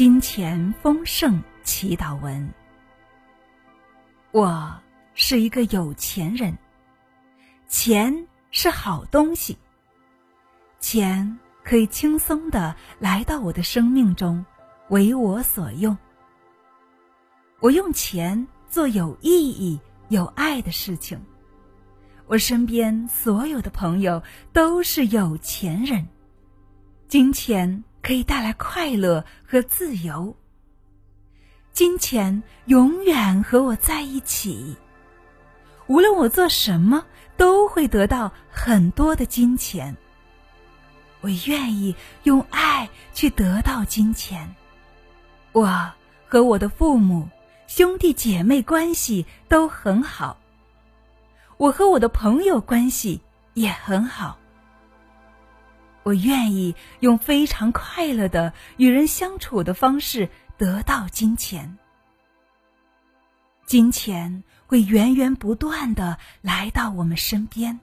[0.00, 2.54] 金钱丰盛祈祷文。
[4.30, 4.80] 我
[5.12, 6.56] 是一个有钱人，
[7.68, 9.58] 钱是好东西，
[10.78, 14.42] 钱可以轻松的来到我的生命中，
[14.88, 15.98] 为我所用。
[17.58, 21.22] 我用钱做有意义、有爱的事情。
[22.26, 24.22] 我身边所有的朋友
[24.54, 26.08] 都是有钱人，
[27.06, 27.84] 金钱。
[28.02, 30.36] 可以带来快乐和自由。
[31.72, 34.76] 金钱永远和我在一起，
[35.86, 37.04] 无论我做什么，
[37.36, 39.96] 都会得到很多的金钱。
[41.20, 44.54] 我愿意用爱去得到金钱。
[45.52, 45.92] 我
[46.26, 47.28] 和我的父母、
[47.66, 50.38] 兄弟姐妹关系都很好，
[51.56, 53.20] 我和我的朋友关系
[53.54, 54.38] 也很好。
[56.10, 61.78] 我愿意用非常快乐的与人相处的方式得到金钱。
[63.64, 67.78] 金钱会源源不断的来到我们身边。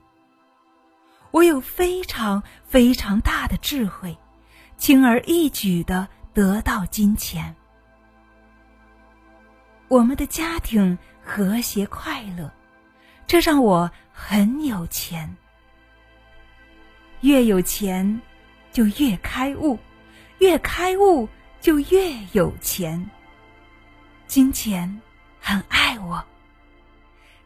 [1.32, 4.18] 我有非常非常大的智慧，
[4.76, 7.56] 轻而易举的得到金钱。
[9.88, 12.52] 我们的家庭和谐快乐，
[13.26, 15.38] 这让我很有钱。
[17.22, 18.22] 越有钱，
[18.72, 19.78] 就越开悟；
[20.40, 21.28] 越开悟，
[21.60, 23.10] 就越有钱。
[24.28, 25.02] 金钱
[25.40, 26.24] 很爱我，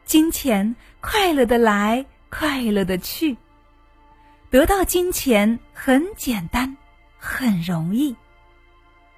[0.05, 3.38] 金钱快乐的来，快乐的去。
[4.50, 6.75] 得到金钱很简单，
[7.17, 8.16] 很容易。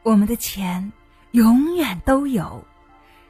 [0.04, 0.92] 我们的钱
[1.32, 2.64] 永远都有，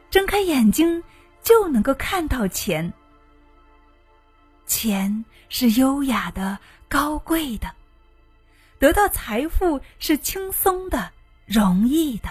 [0.10, 1.02] 睁开眼睛
[1.42, 2.92] 就能够看到钱。
[4.66, 6.60] 钱是优雅的。
[6.90, 7.72] 高贵的，
[8.78, 11.12] 得到财富是轻松的、
[11.48, 12.30] 容易的。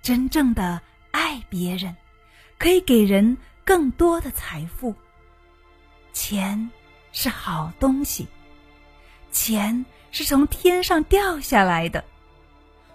[0.00, 1.96] 真正的爱别人，
[2.56, 4.94] 可以给人更多的财富。
[6.12, 6.70] 钱
[7.10, 8.28] 是好东西，
[9.32, 12.04] 钱是从天上掉下来的。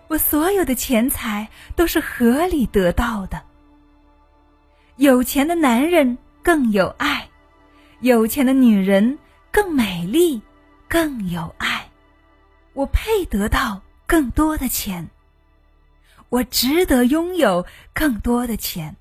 [0.07, 3.43] 我所有的钱财都是合理得到的。
[4.95, 7.14] 有钱的男人更有爱，
[7.99, 9.17] 有钱的女人。
[9.51, 10.41] 更美丽，
[10.89, 11.89] 更有爱，
[12.73, 15.09] 我配得到更多的钱。
[16.27, 18.97] 我值得拥有更多的钱。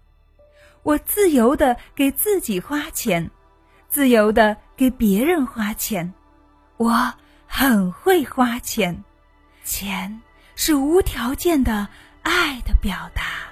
[0.84, 3.32] 我自由的给自己花钱，
[3.88, 6.14] 自由的给别人花钱。
[6.76, 7.12] 我
[7.48, 9.02] 很会花钱，
[9.64, 10.22] 钱
[10.54, 11.88] 是无条件的
[12.22, 13.43] 爱的表达。